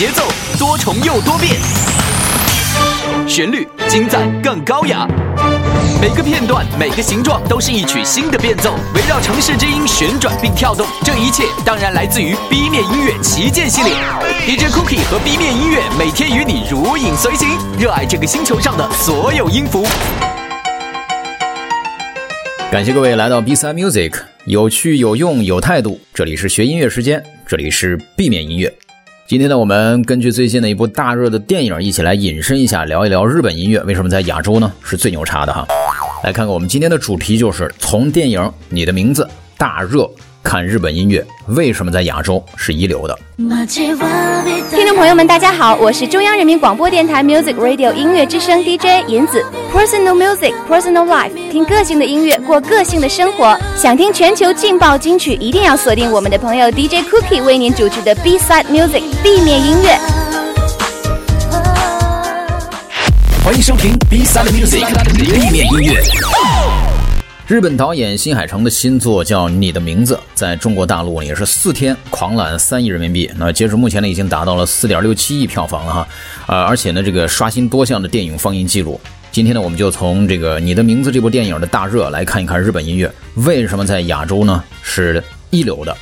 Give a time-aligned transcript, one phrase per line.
[0.00, 0.22] 节奏
[0.58, 1.60] 多重又多变，
[3.28, 5.06] 旋律精湛更高雅。
[6.00, 10.86] 每个片段、每个形状都是一曲新的变奏，围绕城市之音旋转并跳动。
[11.04, 13.92] 这一切当然来自于 B 面音乐旗舰系列
[14.46, 17.46] ，DJ Cookie 和 B 面音乐每天与你如影随形，
[17.78, 19.86] 热爱这个星球上的所有音符。
[22.72, 24.14] 感谢各位来到 B 三 Music，
[24.46, 26.00] 有趣有用有态度。
[26.14, 28.72] 这里是学音乐时间，这里是 B 面音乐。
[29.30, 35.64] 今天呢，我们根据最近的一部大热的电影，一起来引申一下，聊一聊日本音乐为什么在亚洲呢是最牛叉的哈。
[36.24, 39.22] 来看看我们今天的主题，就是从电影《你的名字》
[39.56, 40.10] 大热。
[40.42, 43.18] 看日本音乐为什么在亚洲是一流的？
[44.70, 49.44] 听众朋友们，大家好，我是中央人民广播电台 Music Radio 音乐之声 DJ 银子。
[49.72, 53.58] Personal music, personal life，听个性的音乐，过个性的生活。
[53.76, 59.98] 想听全球劲爆金曲，一定要锁定我们的朋友 DJ Cookie 为您主持的 B Side Music B 面音乐。
[63.44, 64.84] 欢迎收听 B Side Music
[65.14, 66.02] B 面音乐。
[67.50, 73.28] 日本导演新海诚的新作叫《你的名字》，在中国大陆也是四天狂揽三亿人民币。
[73.36, 76.08] 那截至目前呢，已经达到了四点六七亿票房了哈。
[76.46, 79.00] 呃，而且呢，这个刷新多项的电影放映记录。
[79.32, 85.96] 今天呢，我们就从这个《你的名字》这部电影的大热来看一看日本音乐为什么在亚洲呢是一流的。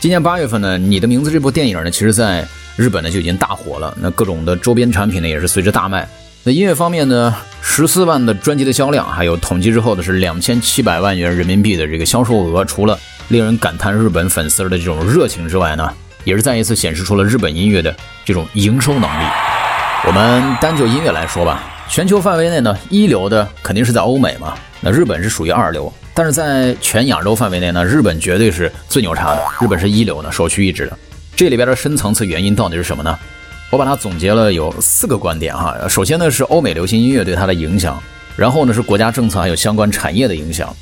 [0.00, 3.96] 今年八月份呢，《你的名字》这部电影呢，其实在日本呢就已经大火了。
[4.02, 6.04] 那各种的周边产品呢，也是随之大卖。
[6.46, 15.90] 那音乐方面呢，十四万的专辑的销量，还有统计之后的是两千七百万元人民币的这个销售额，除了令人感叹日本粉丝的这种热情之外呢，
[16.22, 19.24] 也是再一次显示出了日本音乐的这种营收能力。
[20.06, 30.98] 我们单就音乐来说吧，全球范围内呢，一流的肯定是在欧美嘛，那日本是属于二流，但是在全亚洲范围内呢，日本绝对是最牛叉的，日本是一流的，首屈一指的。
[31.34, 33.18] 这里边的深层次原因到底是什么呢？
[33.74, 35.76] 我把它总结了有四个观点哈。
[35.88, 38.00] 首先呢是欧美流行音乐对它的影响，
[38.36, 40.72] 然后呢是国家政策还有相关产业的影响，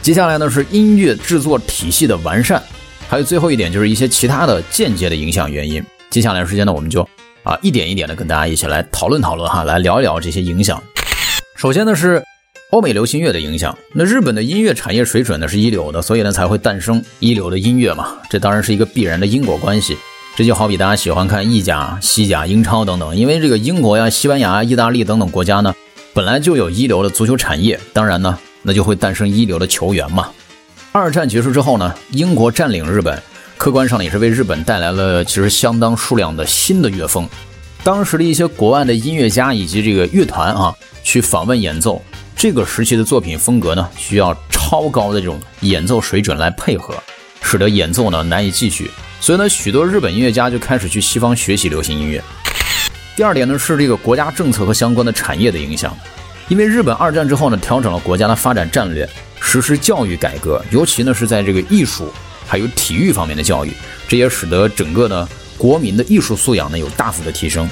[0.00, 2.62] 接下来呢是音乐制作体系的完善，
[3.08, 5.84] 还有最后一点就是一些其他的间接的影响原因。
[6.08, 7.02] 接下来时间呢我们就
[7.42, 10.80] 啊一点一点的跟大家一起来讨论讨论哈，来聊一聊这些影响。
[11.56, 12.22] 首先呢是
[12.70, 19.96] 欧美流行乐的影响，那日本的音乐产业水准呢是一流的，所以呢才会诞生一流的音乐嘛，这当然是一个必然的因果关系。
[20.36, 25.74] 这就好比大家喜欢看意甲、西甲、英超等等，因为这个英国呀、西班牙、意大利等等国家呢，
[26.12, 30.28] 本来就有一流的足球产业，当然呢，那就会诞生一流的球员嘛。
[30.92, 33.18] 二战结束之后呢，英国占领日本，
[33.56, 37.26] 客观上也是为日本带来了其实相当数量的新的乐风。
[37.82, 42.02] 当时的一些国外的音乐家以及这个乐团啊，去访问演奏，
[42.36, 46.94] 这个时期的作品风格呢，需要超高的这种演奏水准来配合，
[47.46, 48.90] 使得演奏呢难以继续。
[49.20, 52.22] 所以呢，许多日本音乐家就开始去西方学习流行音乐。
[53.16, 55.96] 第二点呢，是这个国家政策和相关的产业的影响。
[56.48, 59.08] 因为日本二战之后呢，调整了国家的发展战略，
[59.40, 62.12] 实施教育改革，尤其呢是在这个艺术
[62.46, 63.72] 还有体育方面的教育，
[64.06, 67.68] 这也使得整个呢国民的艺术素养呢有大幅的提升。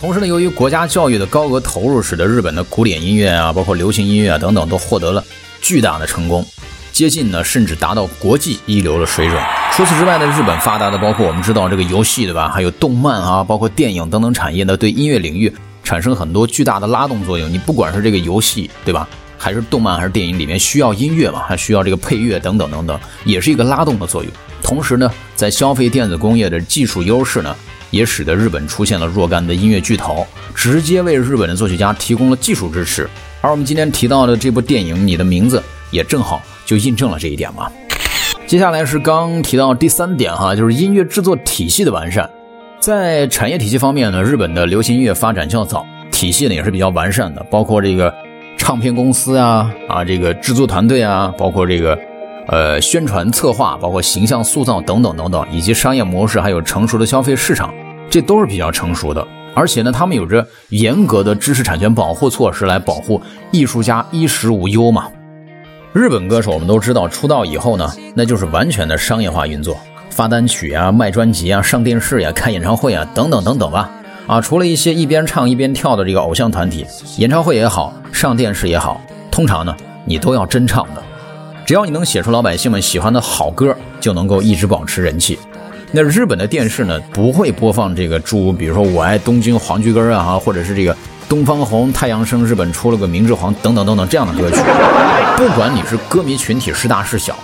[0.00, 5.24] 同时呢，由于国家教育的高额投入，使得日本的古典音乐啊，包括流行音乐啊等等，都获得了
[5.62, 6.44] 巨大的成功。
[6.94, 9.36] 接近呢，甚至达到国际一流的水准。
[9.72, 12.48] 除此之外呢，日本发达的包括我们知道这个游戏对吧？
[12.48, 15.52] 还有动漫啊，包括电影等等产业呢，对音乐领域
[15.82, 17.52] 产生很多巨大的拉动作用。
[17.52, 24.32] 你不管是这个游戏对吧，还是动漫还是电影里面需要音乐嘛，还需要这个配乐等等等等，也是一个拉动的作用。
[24.62, 27.56] 同时呢，在消费电子工业的技术优势呢，
[27.90, 33.10] 也使得日本出现了若干的音乐巨头，直接为日本的作曲家提供了技术支持。
[33.40, 35.58] 而我们今天提到的这部电影《你的名字》
[35.90, 36.40] 也正好。
[36.64, 37.70] 就印证了这一点嘛。
[38.46, 42.28] 接下来是刚提到第三点哈，就是音乐制作体系的完善。
[42.78, 48.14] 在产业体系方面呢，日本的流行音乐发展较早，体系呢也是比较完善的，包括这个
[48.58, 51.98] 唱片公司啊啊，这个制作团队啊，包括这个
[52.48, 57.72] 呃宣传策划，包括形象塑造等等等等，以及商业模式，还有成熟的消费市场，
[58.10, 59.26] 这都是比较成熟的。
[59.54, 65.08] 而且呢，他们有着严格的知识产权保护措施来保护艺术家衣食无忧嘛。
[65.94, 69.78] 日本歌手我们都知道，出道以后呢，那就是完全的商业化运作，
[70.10, 73.88] 发单曲啊、卖专辑啊、上电视呀、开演唱会啊，等等等等吧。
[74.26, 76.84] 啊，除了一些一边唱一边跳的这个偶像团体，
[77.18, 79.00] 演唱会也好，上电视也好，
[79.30, 79.72] 通常呢，
[80.04, 81.02] 你都要真唱的。
[81.64, 85.38] 只要你能写出老百姓们喜欢的好歌，就能够一直保持人气。
[85.92, 90.96] 那日本的电视呢，不会播放这个诸如，比如说我爱东京黄菊根啊，或者是这个。
[91.34, 94.62] 东方红、太阳升，日本出了个明治皇等等等等这样的歌曲，
[95.36, 97.34] 不管你是歌迷群体是大是小，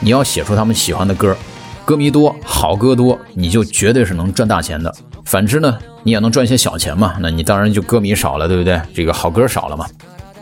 [0.00, 1.36] 你要写出他们喜欢的歌，
[1.84, 4.92] 歌迷多，好歌多，你就绝对是能赚大钱的。
[5.24, 8.80] 反之呢，你也能赚些小钱嘛，那你当然就歌迷少了，对不对？
[8.92, 9.86] 这个好歌少了嘛。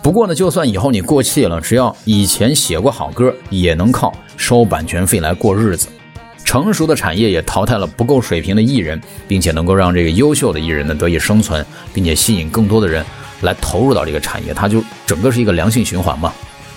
[0.00, 5.88] 不过呢，就算以后你过气了，只要以前写过好歌，也能靠收版权费来过日子。
[6.52, 11.64] 成熟的产业也淘汰了不够水平的艺人，并且能够让这个优秀的艺人呢得以生存，
[11.94, 13.02] 并且吸引更多的人
[13.40, 16.30] 来投入到这个产业，它就整个是一个良性循环嘛。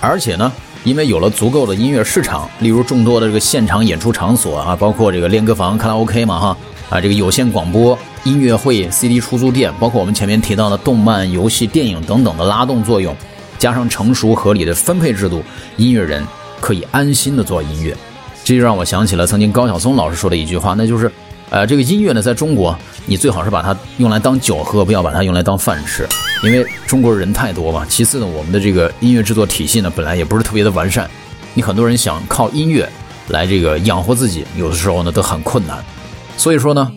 [0.00, 0.52] 而且呢，
[0.84, 6.56] 因为有了足够的音乐市场，例如众多的这个现场演出场所啊，包括这个练歌房、卡拉 OK 嘛哈
[6.88, 13.12] 啊，这个有线广播、音乐会、CD 出租店，包括我们前面提到的动漫、游戏、电影等等的拉动作用，
[13.58, 15.42] 加上成熟合理的分配制度，
[15.76, 16.24] 音乐人
[16.60, 17.92] 可以安心的做音乐。
[18.46, 21.10] 这就让我想起了曾经高晓松老师说的一句话，那就是，
[21.50, 26.06] 呃，这个音乐呢，在中国，你最好是把它用来当酒喝，不要把它用来当饭吃，
[26.44, 27.84] 因为中国人太多嘛。
[27.88, 31.10] 其次呢，我们的这个音乐制作体系呢，本来也不是特别的完善，
[31.54, 32.88] 你很多人想靠音乐
[33.30, 35.76] 来这个养活自己，有的时候呢都很困难。
[36.36, 36.88] 所以说呢，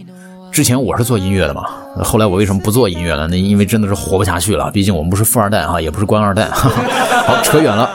[0.51, 1.63] 之前我是做音乐的嘛，
[2.03, 3.25] 后来我为什么不做音乐了？
[3.25, 6.47] 那因为真的是活不下去了，毕竟我们不是富二代哈，也不是官二代。
[6.53, 7.89] 好，扯远了。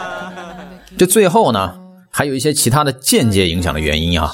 [0.98, 1.83] 这最后呢？
[2.16, 4.30] 还有一些其他的间接影响的原因啊，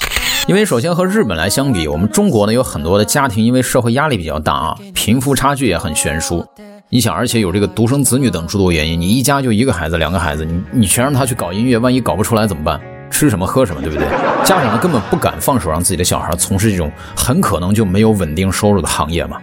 [0.47, 6.45] 因为首先和日本来相比，我们中国呢有很多的家庭因为社会压力比较大啊，贫富差距也很悬殊。
[6.89, 12.79] 你想，而且有这个独生子女等诸多原因，你一家就一个孩子、两个孩子，你你全让他去搞音乐，万一搞不出来怎么办？
[13.09, 14.05] 吃什么喝什么，对不对？
[14.45, 19.37] 家长呢根本不敢放手让自己的小孩从事这种很可能就没有稳定收入的行业嘛。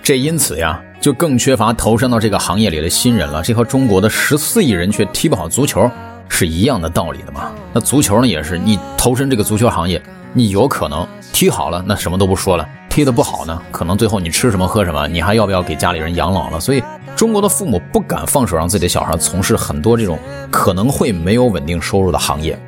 [0.00, 3.42] 这因此呀，就更缺乏投身到这个行业里的新人了。
[3.42, 5.90] 这和中国的十四亿人却踢不好足球。
[6.28, 7.52] 是一样的道理的嘛？
[7.72, 16.58] 那足球呢也是，你投身这个足球行业，你有可能踢好了，那什么都不说了；踢得不好呢，可能最后你吃什么喝什么，你还要不要给家里人养老了？
[16.58, 16.82] 所以
[17.14, 20.18] 中国的父母不敢放手让自己的小孩从事很多这种
[20.50, 22.58] 可能会没有稳定收入的行业。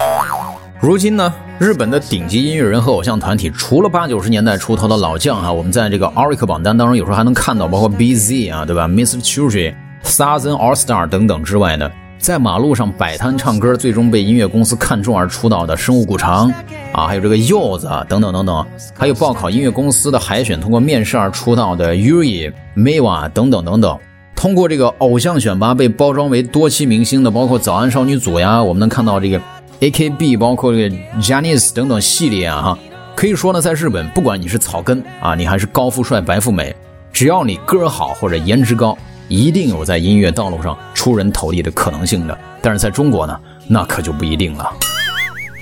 [0.79, 9.20] 如今呢，日本的顶级音乐人和偶像团体，除了八九十年代出头的老将哈，我们在这个 o r i c 榜单当中有时候还能看到，包括 BZ 啊，对吧？Mr.
[9.25, 9.75] Children、
[10.05, 11.91] Southern All Star 等等之外呢。
[12.19, 16.51] 在马路上摆摊唱歌，最终被音乐公司看中而出道的生物古长
[16.93, 23.99] 啊，还有这个柚子等等等等，还有报考音乐公司的海选通过面试而出道的 U E、Miwa 等等等等，
[24.35, 29.41] 通过这个偶像选拔被包装为多期明星的，包括早安少女组呀，我们能看到这个
[29.81, 32.79] AKB，包括这个 Janice 等等系列啊哈，
[33.15, 36.75] 可以说呢，在日本，不管你是草根啊，你还是高富帅、白富美，
[37.12, 38.97] 只要你歌好或者颜值高。
[39.28, 44.70] 一定有在音乐道路上出人头地的可能性的，但是在中国呢，那可就不一定了。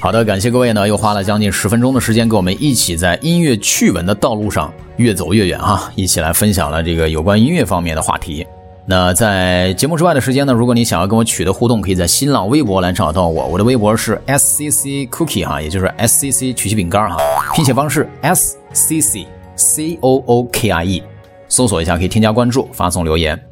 [0.01, 5.91] 好的，感谢各位呢，又花了将近十分钟的时间，跟我们一起在音乐趣闻的道路上越走越远啊！
[5.95, 8.47] 一起来分享了这个有关音乐方面的话题。
[8.85, 17.17] 那在节目之外的时间呢，如果你想要跟我取得互动，可以在新浪微博来找到我，我的微博是 S C C Cookie 哈，也就是 S C C 曲奇饼干哈，
[17.55, 19.27] 拼写方式 S C C
[19.57, 21.03] C O O K I E，
[21.49, 23.43] 搜索一下可以添加关注，发送留言。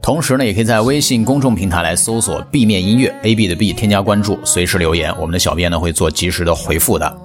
[0.00, 7.16] 同时呢，也可以在微信公众平台来搜索 “B 面音乐 ”，A B 的 B，添加关注，随时留言，我们的小编呢会做及时的回复的。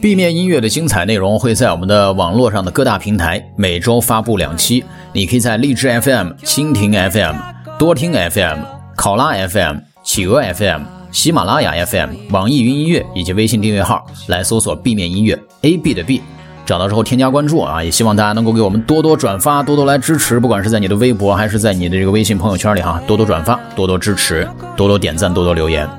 [0.00, 7.36] B 面音乐的精彩内容会在我们的网络上的各大平台每周发布两期，你可以在荔枝 FM、蜻蜓 FM、
[7.78, 8.58] 多听 FM、
[8.96, 16.22] 考拉 FM、企鹅 FM、喜马拉雅 FM、网易云音乐以及微信订阅号来搜索 “B 面音乐 ”，A B 的 B。
[16.65, 25.89] 找到之后添加关注啊，也希望大家能够给我们多多转发，多多来支持，不管是在你的微博还是在你的这个微信朋友圈里哈，多多转发，多多支持，多多点赞，多多留言，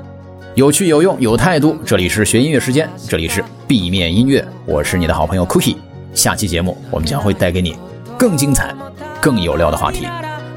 [0.55, 1.75] 有趣有用有态度。
[1.85, 5.75] 这里是学音乐时间，这里是 B 面音乐，我是你的好朋友 Cookie。
[6.13, 7.75] 下期节目我们将会带给你
[8.17, 8.73] 更精彩、
[9.21, 10.07] 更有料的话题，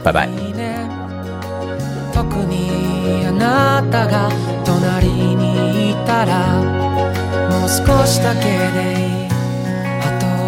[0.05, 0.29] 拜拜。
[7.67, 9.38] 少しだけでいい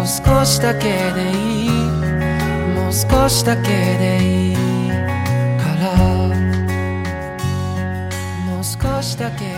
[0.02, 1.70] もう少しだけでいい。
[2.74, 4.18] もう少しだけで
[4.50, 5.96] いいから。
[8.44, 9.51] もう少しだけ。